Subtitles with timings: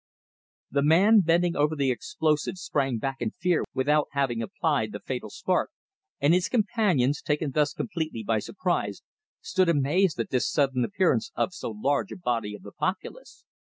[0.71, 5.29] The man bending over the explosive sprang back in fear without having applied the fatal
[5.29, 5.69] spark,
[6.19, 9.03] and his companions, taken thus completely by surprise,
[9.41, 13.45] stood amazed at this sudden appearance of so large a body of the populace.